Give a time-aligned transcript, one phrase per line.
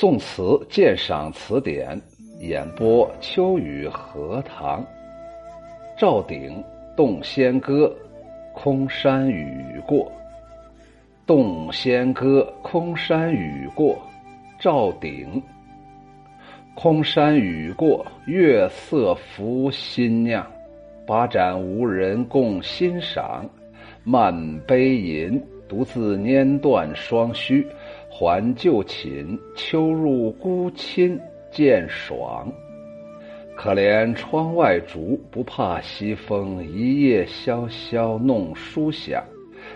[0.00, 2.00] 宋词鉴赏词典
[2.38, 4.86] 演播秋雨荷塘。
[5.98, 6.62] 赵鼎
[6.96, 7.92] 《洞仙歌》，
[8.54, 10.08] 空山雨过。
[11.26, 13.98] 洞仙歌，空山雨过。
[14.60, 15.42] 赵鼎。
[16.76, 20.46] 空山雨过，月色浮新酿。
[21.08, 23.44] 把盏无人共欣赏，
[24.04, 27.66] 漫杯吟，独自拈断双须。
[28.10, 31.18] 还旧寝，秋入孤衾
[31.50, 32.50] 渐爽。
[33.56, 39.22] 可怜窗外竹，不怕西风一夜萧萧弄书响。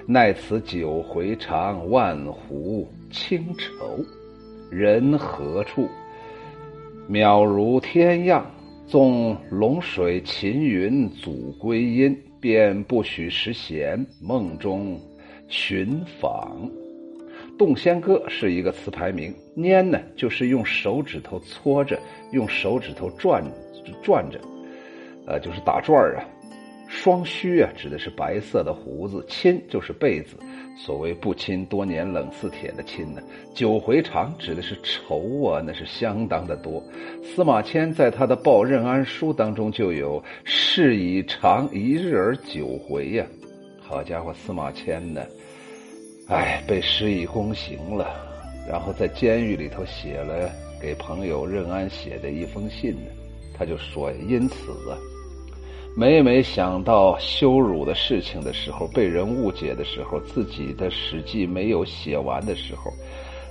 [0.07, 3.99] 奈此酒回肠，万壶清愁。
[4.71, 5.89] 人何处？
[7.11, 8.45] 渺如天样。
[8.85, 15.01] 纵龙水秦云阻归阴，便不许时闲梦中
[15.49, 16.71] 寻访。
[17.63, 21.97] 洞仙歌是一个词牌名，拈呢就是用手指头搓着，
[22.33, 23.41] 用手指头转
[24.03, 24.41] 转着，
[25.29, 26.27] 呃，就是打转儿啊。
[26.89, 30.37] 双须啊，指的是白色的胡子；亲就是被子，
[30.77, 33.23] 所谓不亲多年冷似铁的亲呢。
[33.55, 36.83] 九回肠指的是愁啊，那是相当的多。
[37.23, 43.25] 司马迁在他的《报任安书》当中就有“事以长一日而九回”呀。
[43.81, 45.23] 好家伙，司马迁呢？
[46.33, 48.09] 哎，被施以宫刑了，
[48.67, 53.11] 然后在监狱里头写了给朋友任安写的一封信呢。
[53.55, 54.97] 他就说：“因此啊，
[55.95, 62.91] 每每想到羞辱的事情的时候，被人误解的时候，自己的史记没有写完的时候，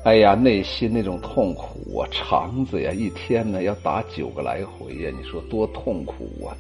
[0.04, 6.58] 哎呀，内心那种痛苦啊，肠子呀，一天呢要打九个来回呀，你说多痛苦啊！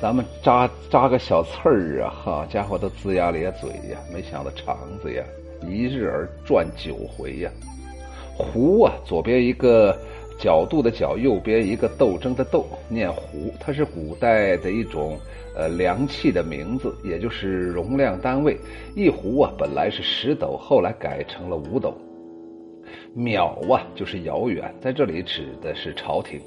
[0.00, 5.22] 咱们扎扎个小刺儿啊，好家伙，都龇牙咧嘴呀，没想到肠子呀。”
[5.68, 7.50] 一日而转九回呀，
[8.36, 9.96] 壶啊，左边一个
[10.38, 13.52] 角度的角，右边一个斗争的斗，念壶。
[13.60, 15.18] 它是古代的一种
[15.54, 18.58] 呃量器的名字，也就是容量单位。
[18.96, 21.96] 一壶啊，本来是十斗，后来改成了五斗。
[23.16, 26.40] 渺啊，就是遥远，在这里指的是朝廷。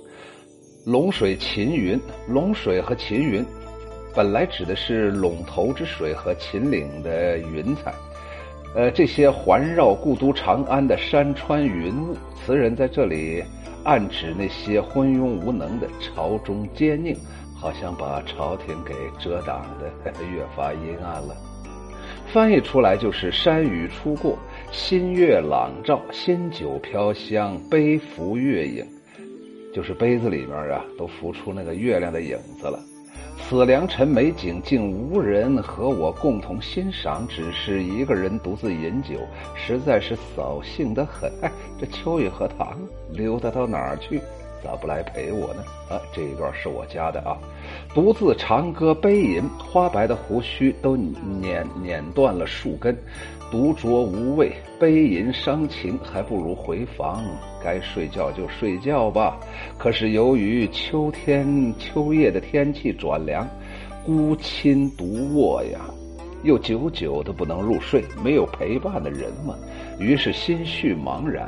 [0.85, 3.45] 龙水秦云，龙水和秦云，
[4.15, 7.93] 本来指的是陇头之水和秦岭的云彩。
[8.75, 13.41] 呃，这些环绕故都长安的山川云雾，词人在这里
[13.85, 17.15] 暗指那些昏庸无能的朝中奸佞，
[17.55, 21.33] 好像把朝廷给遮挡的越发阴暗了。
[22.33, 24.37] 翻译出来就是山雨初过，
[24.73, 28.85] 新月朗照，新酒飘香，杯浮月影，
[29.73, 32.77] 就是杯子里面啊，都浮出那个月亮的影子了。
[33.37, 39.19] 此良辰美景，竟无人和我共同欣赏，只是一个人独自饮酒，
[39.55, 41.31] 实在是扫兴的很。
[41.41, 42.77] 哎，这秋雨荷塘
[43.11, 44.19] 溜达到哪儿去？
[44.63, 45.63] 咋不来陪我呢？
[45.89, 47.37] 啊，这一段是我家的啊，
[47.93, 52.97] 独自长歌悲吟，花白的胡须都碾碾断了树根。
[53.51, 57.23] 独酌无味，悲吟伤情，还不如回房。
[57.63, 59.39] 该睡觉就睡觉吧。
[59.77, 63.47] 可是由于秋天秋夜的天气转凉，
[64.03, 65.79] 孤衾独卧呀，
[66.43, 69.55] 又久久的不能入睡，没有陪伴的人嘛，
[69.99, 71.47] 于是心绪茫然。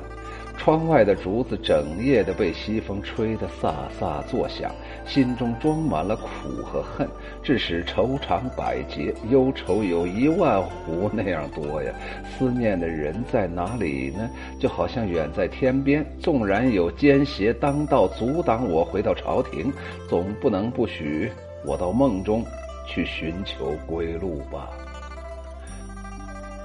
[0.58, 4.70] 窗外的竹子整夜的被西风吹得飒飒作响，
[5.06, 6.28] 心中装满了苦
[6.64, 7.08] 和恨，
[7.42, 11.94] 致使愁肠百结，忧愁有一万壶那样多呀。
[12.26, 14.30] 思念的人在哪里呢？
[14.60, 16.06] 就好像远在天边。
[16.20, 19.72] 纵然有奸邪当道阻挡我回到朝廷，
[20.10, 21.32] 总不能不许
[21.64, 22.44] 我到梦中
[22.86, 24.70] 去寻求归路吧。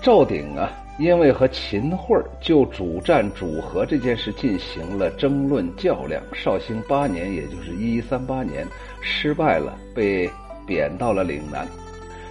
[0.02, 0.81] 赵鼎啊。
[0.98, 8.66] 因为和秦桧就主战主和这件事进行了争论较量，绍兴八年，也就是一一三八年，
[9.00, 10.30] 失败了，被
[10.66, 11.66] 贬到了岭南。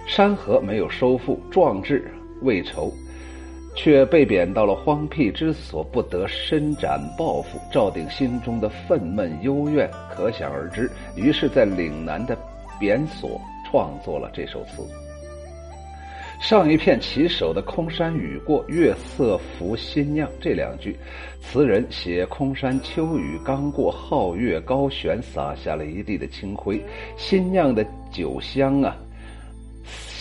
[0.06, 2.92] 山河没有收复，壮志未酬，
[3.76, 7.58] 却被贬到了荒僻之所，不得伸展抱负。
[7.70, 12.36] 赵鼎心中的愤懑幽怨可想而知，于是，在岭南的
[12.80, 13.40] 贬所
[13.70, 14.82] 创作了这首词。
[16.42, 20.96] 上一片起手的“空山雨过，月色浮新酿”这两句，
[21.40, 26.84] 词人写空山秋雨刚过，皓月高悬，洒下了一地的清辉。
[27.16, 28.96] 新酿的酒香啊，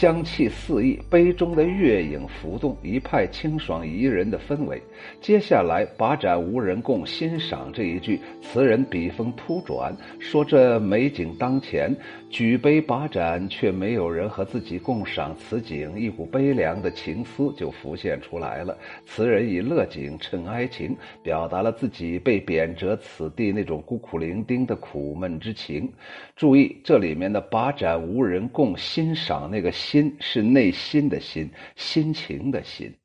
[0.02, 4.82] 香气四溢，杯中的月影浮动，一派清爽宜人的氛围。
[5.22, 11.96] 接下来“把盏无人共欣赏”这一句，词人笔锋突转，说这美景当前，
[12.32, 18.76] 举杯把盏，却没有人和自己共赏此景，一股悲凉的情思就浮现出来了。
[19.06, 25.88] 词人以乐景衬哀情，表达了自己被贬谪此地那种孤苦伶仃的苦闷之情。
[26.36, 32.98] 注意，这里面的“把盏无人共欣赏”，那个“心”是内心的心，心情的心。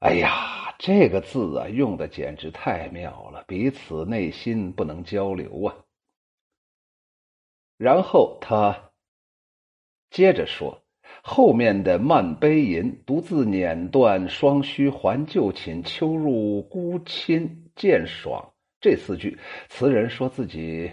[0.00, 5.74] 哎呀，这个字啊，用的简直太妙了，彼此内心不能交流啊。
[7.78, 8.90] 然后他
[10.10, 10.82] 接着说，
[11.22, 18.52] 后面的慢悲吟，独自捻断双须还旧寝，秋入孤亲渐爽。
[18.78, 19.38] 这四句，
[19.70, 20.92] 词人说自己。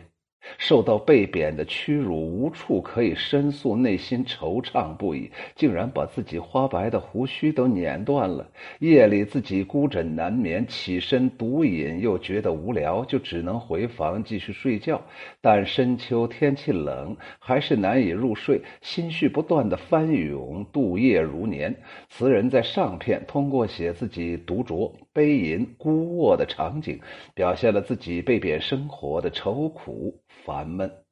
[0.58, 8.50] 受到被贬的屈辱，无处可以申诉，内心惆怅不已，竟然把自己花白的胡须都碾断了。
[8.80, 15.02] 夜里自己孤枕难眠，起身独饮，又觉得无聊，就只能回房继续睡觉。
[15.42, 21.76] 但深秋天气冷，还是难以入睡，心绪不断的翻涌，度夜如年。
[22.10, 24.92] 词人在上片通过写自己独酌。
[25.14, 27.00] 悲吟孤卧的场景，
[27.34, 31.05] 表现了自己被贬生活的愁苦烦闷。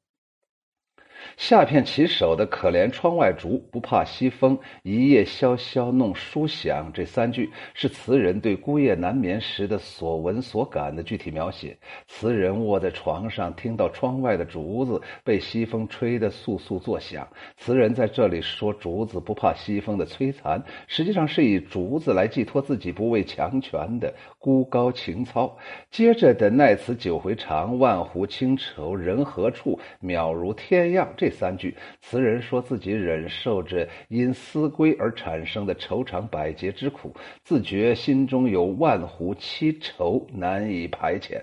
[1.36, 11.76] 下片起首的“可怜窗外竹，不怕西风，一夜萧萧弄书响”这三句，是词人对孤夜难眠时的所闻所感的具体描写。
[12.06, 17.26] 词人卧在床上，听到窗外的竹子被西风吹得簌簌作响。
[17.56, 25.56] 词人在这里说竹子不怕西风的摧残，实际上是以竹子来寄托自己不畏强权的孤高情操。
[25.90, 29.78] 接着的“奈此酒回肠，万壶清愁人何处？
[30.02, 31.08] 渺如天样”。
[31.16, 37.14] 这三句，词人说自己忍受着因思归而产生的愁肠百结之苦，
[37.44, 41.40] 自觉心中有万壶凄愁难以排遣，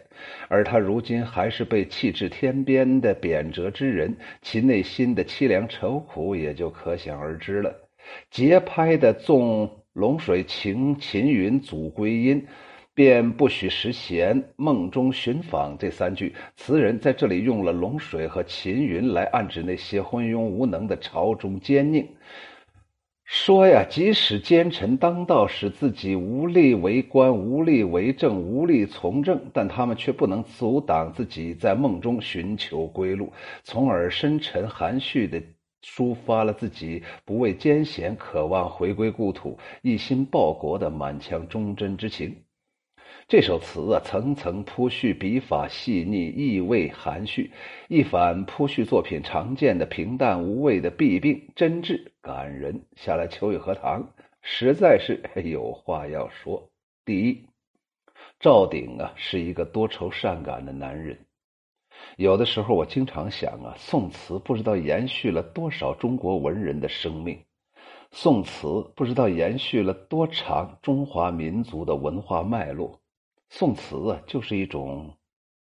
[0.48, 7.74] 而他如今还是被弃置天边的贬谪之人，其内心的凄凉愁苦也就可想而知了。
[8.30, 12.46] 节拍的纵龙水情秦云祖归音。
[13.02, 22.06] 便不许食闲，梦中寻访这三句，词人在这里用了龙水和秦云来暗指那些昏庸无能的朝中奸佞，
[23.26, 33.34] 说呀，即使奸臣当道，使自己无力为官、无力为政、无力从政，但他们却不能阻挡自己在梦中寻求归路，
[33.64, 35.42] 从而深沉含蓄的
[35.84, 42.36] 抒发了自己不畏艰险、渴望回归故土、一心报国的满腔忠贞之情。
[43.28, 47.52] 这首词啊，层层铺叙，笔法细腻，意味含蓄，
[47.88, 52.82] 一反铺叙作品常见的平淡无味的弊病，真挚感人。
[52.98, 54.12] 下来，秋雨荷塘
[54.42, 56.70] 实在是有话要说。
[57.06, 57.46] 第一，
[58.40, 61.18] 赵鼎啊，是一个多愁善感的男人。
[62.18, 67.40] 有的时候，我经常想啊，宋词不知道延续了多少中国文人的生命，
[68.12, 73.01] 宋词不知道延续了多长中华民族的文化脉络。
[73.54, 75.18] 宋词啊，就是一种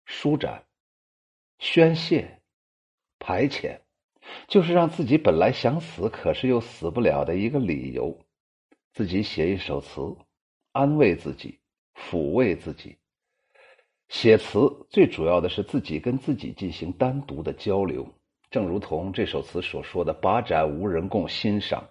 [0.06, 0.64] 舒展、
[1.58, 2.40] 宣泄、
[3.18, 3.80] 排遣，
[4.48, 8.16] 就是让自己本来想死，可是又死不了的一个理由。
[8.94, 10.00] 自己写一首词，
[10.72, 11.60] 安慰自己，
[11.96, 12.96] 抚慰自己。
[14.10, 14.60] 写词
[14.92, 18.08] 最主要的是自己跟自己进行单独的交流，
[18.52, 21.90] 正如同这首词所说的“把盏无人共欣赏”，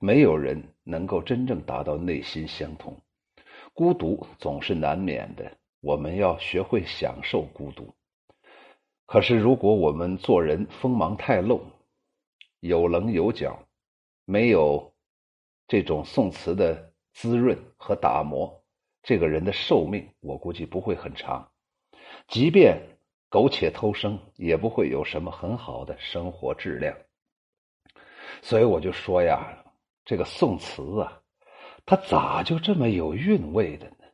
[0.00, 3.00] 没有人能够真正达到内心相通。
[3.78, 7.94] 孤独总是难免的，我们要学会享受孤独。
[9.06, 11.62] 可是，如果我们做人锋芒太露，
[12.58, 13.56] 有棱有角，
[14.24, 14.92] 没有
[15.68, 18.52] 这种宋词的滋润和打磨，
[19.04, 21.48] 这个人的寿命我估计不会很长。
[22.26, 22.76] 即便
[23.28, 26.96] 苟且偷生，也不会有什么很好的生活质量。
[28.42, 29.56] 所以我就说呀，
[30.04, 31.17] 这个宋词啊。
[31.88, 34.04] 他咋就这么有韵味的呢？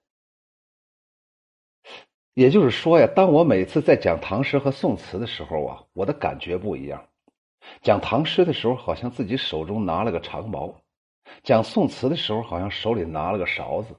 [2.34, 7.04] 也就是说呀，当我每次在讲唐诗和宋词的时候啊，我的感觉不一样。
[7.82, 10.72] 讲唐诗的时候，好像自己手中拿了个长矛；
[11.42, 13.92] 讲宋词的时候，好像手里拿了个勺子；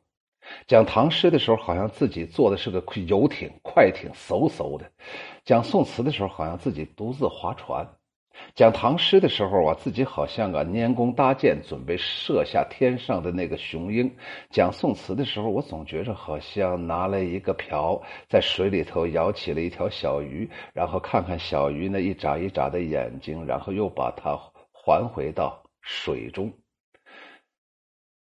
[0.67, 4.85] 讲唐诗的时候，好像自己坐的是个游艇、快艇，嗖嗖的；
[5.43, 7.85] 讲宋词的时候，好像自己独自划船。
[8.53, 14.09] 讲唐诗的时候啊，自己好像个拈弓搭箭，准备射下天上的那个雄鹰；
[14.49, 24.37] 讲宋词的时候，我总觉着好像拿了一个瓢，在水里头舀起了一条小鱼，然后看看小鱼那一眨一眨的眼睛，然后又把它
[24.71, 26.51] 还回到水中。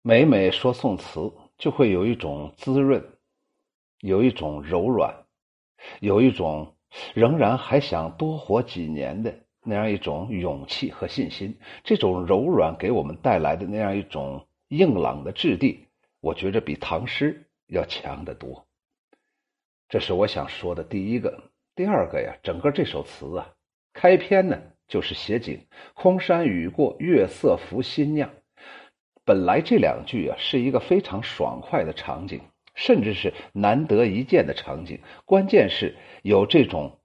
[0.02, 3.04] 每每说宋词，就会有一种滋润，
[4.00, 5.14] 有一种柔软，
[6.00, 6.76] 有一种
[7.14, 9.34] 仍然还想多活几年的
[9.68, 11.58] 那样一种勇气和信心。
[11.84, 15.86] 这种柔软给我们带来的那样一种硬朗的质地，
[16.22, 18.66] 我觉着比唐诗要强得多。
[19.90, 21.52] 这是我想说的第一个。
[21.76, 23.54] 第二个呀，整个这首词啊，
[23.94, 28.30] 开篇呢就是写景，空山雨过，月色浮新酿。
[29.24, 32.42] 本来这两句啊是一个非常爽快的场景，
[32.74, 35.00] 甚至是难得一见的场景。
[35.26, 36.97] 关键是有这种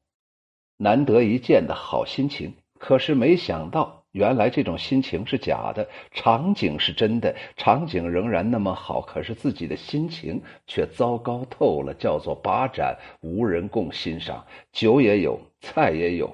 [0.77, 3.99] 难得一见的好心情，可是没想到。
[4.13, 16.31] 原来这种心情是假的，场景是真的，场景仍然那么好，可是自己的心情却糟糕透了，叫做把盏无人共欣赏，酒也有，菜也有，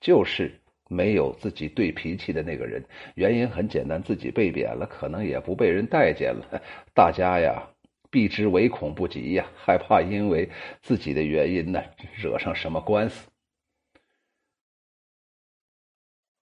[0.00, 2.84] 就是没有自己对脾气的那个人。
[3.16, 6.62] 原因很简单，自己被贬了，可能也不被人待见了，
[6.94, 7.60] 大家呀
[8.12, 10.48] 避之唯恐不及呀，害怕因为
[10.82, 11.82] 自己的原因呢
[12.14, 13.27] 惹上什么官司。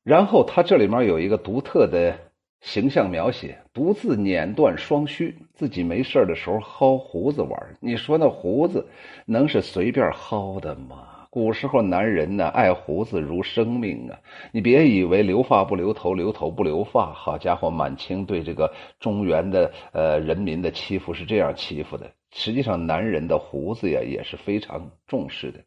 [0.06, 2.16] 然后他这里面有一个独特的
[2.60, 7.76] 形象描写，独自捻断双须，自己没事的时候薅胡子玩。
[7.80, 8.86] 你说那胡子
[9.26, 11.26] 能是随便薅的吗？
[11.28, 14.16] 古时候男人呢爱胡子如生命啊！
[14.52, 17.12] 你别以为留发不留头，留头不留发。
[17.12, 22.08] 好家伙，满清对这个中原的呃人民的欺负是这样欺负的。
[22.30, 25.58] 实际上，男人的胡子呀也是非常重视的。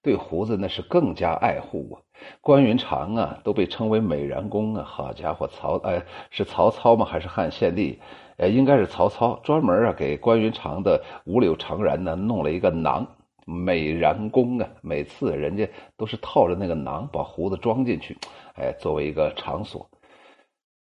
[0.00, 2.00] 对胡子那是更加爱护啊！
[2.40, 4.84] 关云长啊，都被称为美髯公啊！
[4.84, 7.04] 好家伙，曹哎是曹操吗？
[7.04, 7.98] 还是汉献帝？
[8.36, 13.06] 呃，应该是曹操，专门啊给关云长的五柳长髯呢弄了一个囊，
[13.44, 14.68] 美髯公啊！
[14.80, 18.16] 每次人家都是套着那个囊把胡子装进去，
[18.54, 19.88] 哎，作为一个场所。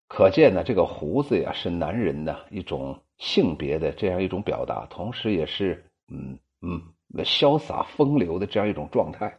[0.08, 6.82] 可见呢，这个胡子呀是男人的一种性别的这样一种表达，同时也是嗯嗯。
[7.18, 9.38] 潇洒风流的这样一种状态，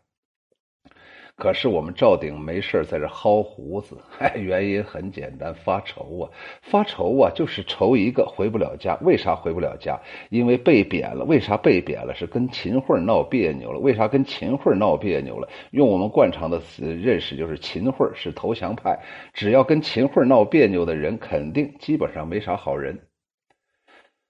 [1.35, 6.29] 可是我们赵鼎没事在这薅胡子，哎，原因很简单，发愁啊，
[6.61, 8.95] 发愁啊，就是愁一个回不了家。
[9.01, 9.99] 为啥回不了家？
[10.29, 11.25] 因为被贬了。
[11.25, 12.13] 为啥被贬了？
[12.13, 13.79] 是跟秦桧闹别扭了。
[13.79, 15.49] 为啥跟秦桧闹别扭了？
[15.71, 18.99] 用我们惯常的词认识，就是秦桧是投降派，
[19.33, 23.07] 只要跟秦桧闹别扭的人，肯定基本上没啥好人。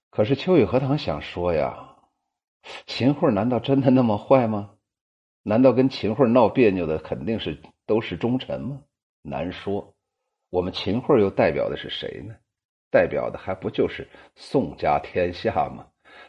[0.10, 1.90] 可是秋雨荷塘想说呀。
[2.86, 4.70] 秦桧难道真的那么坏吗？
[5.44, 8.82] 难道跟秦桧闹别扭的肯定是都是忠臣吗？
[9.22, 9.94] 难说。
[10.50, 12.34] 我们秦桧又代表的是谁呢？
[12.90, 15.86] 代表的还不就是宋家天下吗？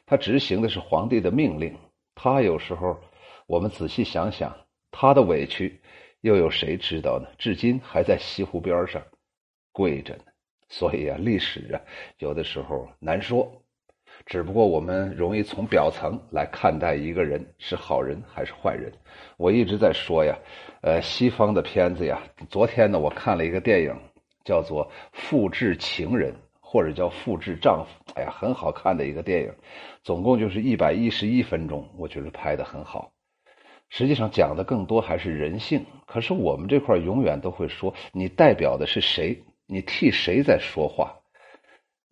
[0.06, 1.76] 他执行的是皇帝的命令。
[2.14, 2.99] 他有时候，
[3.47, 4.56] 我们仔细想想，
[4.90, 5.80] 他的委屈
[6.23, 7.28] 又有谁知道呢？
[7.38, 9.02] 至今还在西湖边上
[9.73, 10.25] 跪着呢。
[10.68, 11.80] 所以啊，历史啊，
[12.18, 13.63] 有的时候难说。
[14.26, 18.90] 只不过我们容易从表层来看待一个人是好人还是坏人。
[19.37, 20.37] 我一直在说呀，
[20.81, 22.23] 呃，西方的片子呀。
[22.49, 23.95] 昨天呢，我看了一个电影，
[24.45, 28.12] 叫做《复制情人》或者叫《复制丈夫》。
[28.16, 29.52] 哎呀，很好看的一个电影，
[30.02, 33.12] 总共就是一百一十一分钟，我觉得拍的很好。
[33.90, 35.85] 实际上讲的更多还是人性。
[36.07, 39.45] 可是我们这块永远都会说，你代表的是谁？
[39.66, 41.14] 你替谁在说话？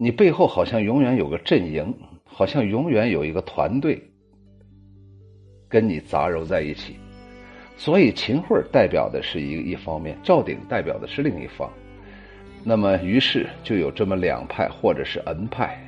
[0.02, 1.94] 你背后好像永远有个阵营，
[2.24, 4.02] 好像永远有一个团队
[5.68, 6.96] 跟你杂糅在一起。
[7.76, 11.70] 所以秦桧代表的是一一方面，赵鼎代表的是另一方。
[12.64, 15.80] 那么，于是就有这么两派，或者是 N 派。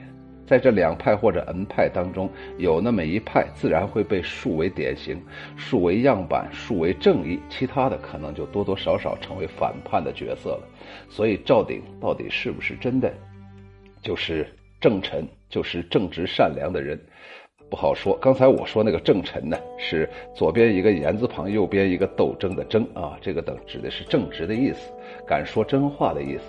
[0.46, 5.20] 在这两派或者 N 派当中，有那么一派自然会被树为典型，
[5.56, 10.68] 树为样板，树为正义，其他的可能就多多少少成为反叛的角色了。
[11.08, 13.12] 所以，赵鼎到底是不是真的？
[14.04, 14.46] 就是
[14.80, 17.00] 正臣，就是正直善良的人，
[17.70, 18.14] 不好说。
[18.20, 24.92] 刚才我说那个正臣呢，是左边一个言字旁，右边一个斗争的争啊，这个等指的是正直的意思，
[25.26, 26.42] 敢说真话的意思。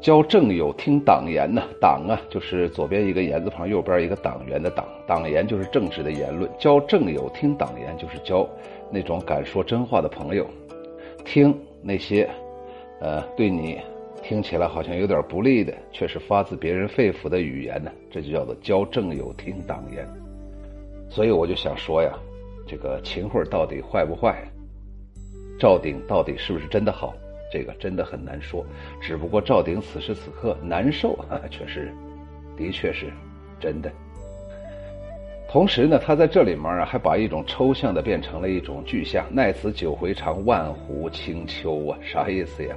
[0.00, 6.50] 教正友听党言呢，党啊就是左边一个言字旁，右边一个党员的党，党言就是正直的言论。
[6.58, 8.44] 教正友听党言，就是教
[8.90, 10.44] 那种敢说真话的朋友，
[11.24, 12.28] 听那些，
[13.00, 13.78] 呃，对你。
[14.22, 20.06] 听起来好像有点不利的，却是发自别人肺腑的语言呢，这就叫做教正友听党言。
[21.10, 22.16] 所以我就想说呀，
[22.66, 24.42] 这个秦桧到底坏不坏？
[25.58, 27.12] 赵鼎到底是不是真的好？
[27.52, 28.64] 这个真的很难说。
[29.00, 31.18] 只不过赵鼎此时此刻难受，
[31.50, 31.92] 却是
[32.56, 33.12] 的确是
[33.60, 33.92] 真的。
[35.50, 39.26] 同时呢，他在这里面啊，还把一种抽象的变成了一种具象。
[39.30, 42.74] 奈此九回肠，万壶清秋啊，啥意思呀？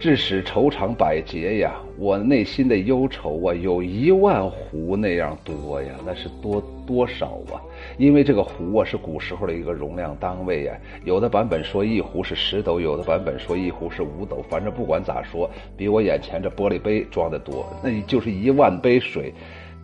[0.00, 1.74] 致使愁肠百结呀！
[1.98, 7.58] 我内心的忧愁啊，有一万斛那样多呀，那是多多少啊？
[7.96, 10.78] 因为这个斛啊，是古时候的一个容量单位呀。
[11.04, 14.40] 有的版本说一壶是十斗，有的版本说一壶是五斗。
[14.48, 19.34] 反正不管咋说，比我眼前这玻璃杯装的多，那就是一万杯水，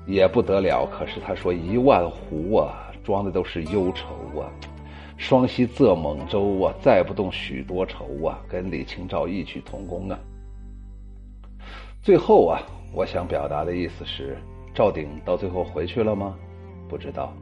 [0.06, 0.86] 也不得了。
[0.86, 4.46] 可是他说一万壶啊，装的都是忧愁啊。
[5.16, 10.18] 双溪舴猛舟啊，载不动许多愁啊，跟李清照异曲同工啊。
[12.02, 12.60] 最后啊，
[12.92, 14.36] 我想表达的意思是，
[14.74, 16.36] 赵鼎到最后回去了吗？
[16.88, 17.32] 不知道。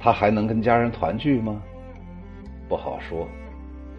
[0.00, 1.62] 他还能跟家人团聚吗？
[2.68, 3.28] 不好说。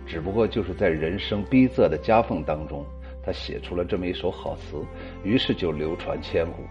[0.05, 2.85] 只不过就是在人生逼仄的夹缝当中，
[3.23, 4.83] 他写出了这么一首好词，
[5.23, 6.63] 于是就流传千古。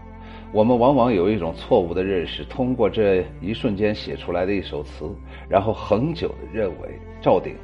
[0.53, 5.09] 我们往往有一种错误的认识，通过这一瞬间写出来的一首词，
[5.49, 7.55] 然后恒久的认为赵鼎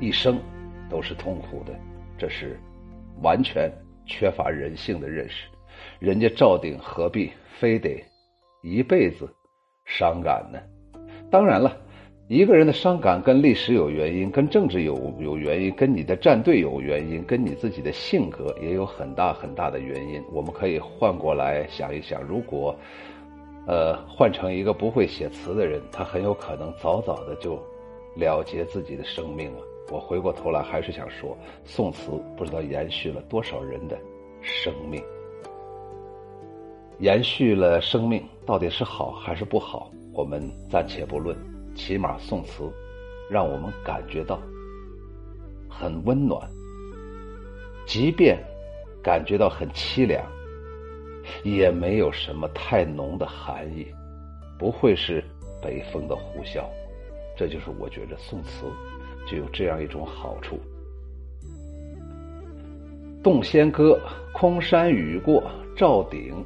[0.00, 0.36] 一生
[0.90, 1.72] 都是痛苦的，
[2.18, 2.58] 这是
[3.22, 3.70] 完全
[4.04, 5.46] 缺乏人性的认识。
[6.00, 8.04] 人家赵鼎何必非得
[8.64, 9.32] 一辈子
[9.84, 10.58] 伤感呢？
[11.30, 11.87] 当然了。
[12.28, 20.22] 一个人的伤感跟历史有原因，跟政治有有原因，跟你的战队有原因，跟你自己的性格也有很大很大的原因。
[20.30, 22.76] 我们可以换过来想一想，如果，
[23.66, 27.58] 呃，换成一个不会写词的人，他很有可能早早的就
[28.14, 29.62] 了结自己的生命了。
[29.90, 33.98] 我回过头来还是想说，宋词不知道延续了多少人的
[34.42, 35.02] 生命，
[36.98, 41.34] 延续了生命到底是好还是不好，我们暂且不论。
[41.78, 42.68] 起码宋词，
[43.30, 44.42] 让我们感觉到
[45.70, 46.46] 很温暖，
[47.86, 48.36] 即便
[49.00, 50.20] 感觉到很凄凉，
[51.44, 53.86] 也没有什么太浓的寒意，
[54.58, 55.22] 不会是
[55.62, 56.64] 北风的呼啸。
[57.36, 58.66] 这就是我觉得宋词
[59.24, 60.58] 就有这样一种好处。
[63.22, 63.96] 《洞仙歌》：
[64.36, 66.44] 空山雨过，赵鼎。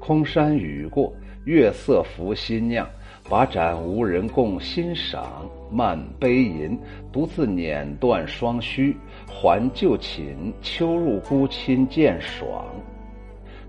[0.00, 2.88] 空山雨过，月色浮新酿。
[3.28, 6.78] 把盏无人共欣赏，漫悲吟，
[7.10, 8.94] 独自捻断双须，
[9.26, 12.66] 还旧寝，秋入孤衾渐爽。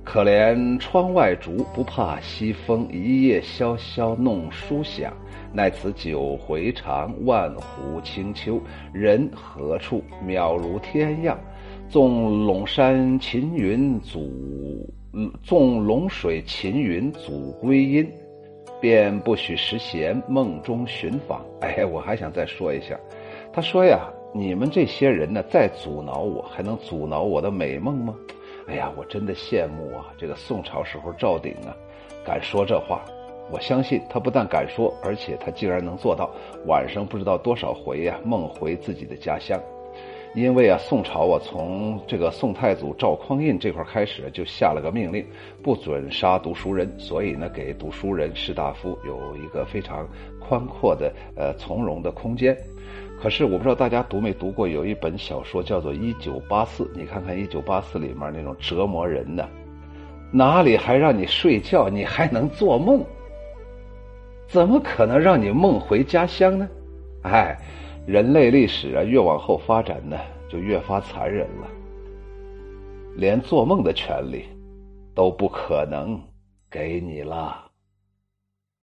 [0.03, 5.13] 可怜窗外竹，不怕西风，一夜萧萧弄书响。
[5.53, 10.03] 奈此酒回肠，万壶清秋，人何处？
[10.27, 11.39] 渺如天样。
[11.87, 14.87] 纵陇山秦云阻，
[15.41, 18.11] 纵陇水秦云阻归阴。
[18.85, 21.43] 便不许时闲梦中寻访。
[21.59, 22.95] 哎，我还想再说一下，
[23.51, 28.15] 他说呀，你们这些人呢，再阻挠我，还能阻挠我的美梦吗？
[28.67, 30.13] 哎呀，我真的羡慕啊！
[30.19, 31.73] 这个宋朝时候赵鼎啊，
[32.23, 33.03] 敢说这话。
[33.49, 36.29] 我相信他不但敢说，而且他竟然能做到，
[36.67, 39.59] 晚上不知道多少回呀，梦回自己的家乡。
[40.35, 45.25] 因为啊，宋朝啊，从这个宋太祖赵匡胤这块开始，就下了个命令，
[45.63, 50.05] 不准杀读书人，所以呢，给读书人士大夫有一个非常
[50.37, 52.55] 宽阔的呃从容的空间。
[53.17, 59.47] 可是我不知道大家读没读过，有一本小说叫做《一九八四》，你看看《一九八四》里面那种折磨人的，
[60.33, 61.87] 哪里还让你睡觉？
[61.87, 63.01] 你还能做梦？
[64.47, 66.67] 怎么可能让你梦回家乡呢？
[67.21, 67.57] 哎。
[68.05, 70.15] 人类历史啊，越往后发展呢，
[70.47, 71.67] 就越发残忍了。
[73.15, 74.45] 连做梦的权利
[75.15, 76.21] 都不可能
[76.69, 77.64] 给你了。